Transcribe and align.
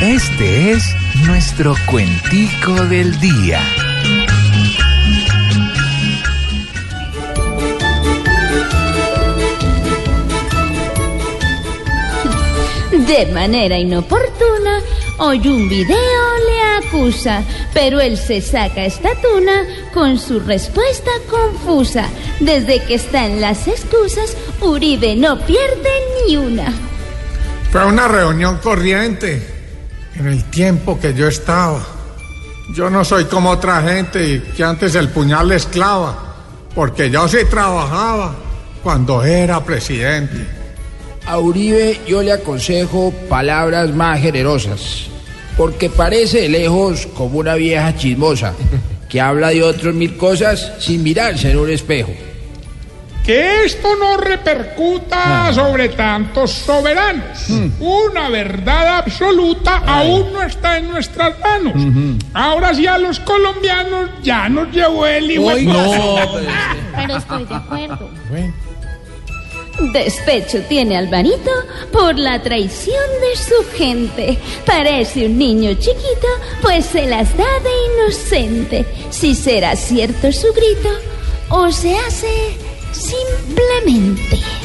Este 0.00 0.70
es 0.70 0.94
nuestro 1.26 1.74
cuentico 1.90 2.72
del 2.84 3.18
día. 3.18 3.60
De 12.92 13.26
manera 13.32 13.76
inoportuna, 13.76 14.80
hoy 15.18 15.48
un 15.48 15.68
video 15.68 15.96
le 16.46 16.86
acusa, 16.86 17.42
pero 17.74 18.00
él 18.00 18.16
se 18.16 18.40
saca 18.40 18.84
esta 18.84 19.10
tuna 19.20 19.66
con 19.92 20.16
su 20.16 20.38
respuesta 20.38 21.10
confusa. 21.28 22.06
Desde 22.38 22.84
que 22.84 22.94
está 22.94 23.26
en 23.26 23.40
las 23.40 23.66
excusas, 23.66 24.36
Uribe 24.60 25.16
no 25.16 25.40
pierde 25.40 25.90
ni 26.28 26.36
una. 26.36 26.72
Fue 27.72 27.84
una 27.84 28.06
reunión 28.06 28.58
corriente 28.58 29.57
en 30.18 30.26
el 30.26 30.44
tiempo 30.44 30.98
que 30.98 31.14
yo 31.14 31.28
estaba. 31.28 31.80
Yo 32.74 32.90
no 32.90 33.04
soy 33.04 33.24
como 33.24 33.50
otra 33.50 33.82
gente 33.82 34.42
que 34.56 34.64
antes 34.64 34.94
el 34.94 35.08
puñal 35.08 35.48
les 35.48 35.66
clava, 35.66 36.34
porque 36.74 37.10
yo 37.10 37.26
sí 37.28 37.38
trabajaba 37.48 38.34
cuando 38.82 39.22
era 39.22 39.64
presidente. 39.64 40.46
A 41.26 41.38
Uribe 41.38 42.00
yo 42.06 42.22
le 42.22 42.32
aconsejo 42.32 43.12
palabras 43.28 43.94
más 43.94 44.20
generosas, 44.20 45.06
porque 45.56 45.88
parece 45.88 46.42
de 46.42 46.48
lejos 46.48 47.06
como 47.14 47.38
una 47.38 47.54
vieja 47.54 47.96
chismosa 47.96 48.54
que 49.08 49.20
habla 49.20 49.48
de 49.48 49.62
otros 49.62 49.94
mil 49.94 50.16
cosas 50.16 50.72
sin 50.78 51.02
mirarse 51.02 51.50
en 51.50 51.58
un 51.58 51.70
espejo. 51.70 52.12
Que 53.28 53.66
esto 53.66 53.94
no 53.94 54.16
repercuta 54.16 55.52
sobre 55.52 55.90
tantos 55.90 56.50
soberanos. 56.50 57.50
Una 57.78 58.30
verdad 58.30 59.00
absoluta 59.00 59.82
aún 59.86 60.32
no 60.32 60.42
está 60.42 60.78
en 60.78 60.88
nuestras 60.88 61.38
manos. 61.40 61.74
Ahora 62.32 62.72
sí 62.72 62.86
a 62.86 62.96
los 62.96 63.20
colombianos 63.20 64.08
ya 64.22 64.48
nos 64.48 64.74
llevó 64.74 65.04
el 65.04 65.26
puta. 65.36 66.26
Pero 66.96 67.16
estoy 67.18 67.44
de 67.44 67.54
acuerdo. 67.54 68.10
Despecho 69.92 70.62
tiene 70.62 70.96
Alvarito 70.96 71.50
por 71.92 72.18
la 72.18 72.42
traición 72.42 73.04
de 73.20 73.36
su 73.36 73.76
gente. 73.76 74.38
Parece 74.64 75.26
un 75.26 75.36
niño 75.36 75.74
chiquito, 75.74 76.28
pues 76.62 76.86
se 76.86 77.06
las 77.06 77.36
da 77.36 77.44
de 77.44 78.04
inocente. 78.06 78.86
Si 79.10 79.34
será 79.34 79.76
cierto 79.76 80.32
su 80.32 80.50
grito 80.54 80.88
o 81.50 81.70
se 81.70 81.94
hace 81.94 82.67
simplemente. 82.98 84.57